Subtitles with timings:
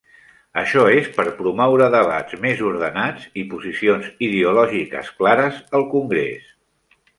[0.59, 6.53] Això és per promoure debats més ordenats i posicions ideològiques clares al Congrés.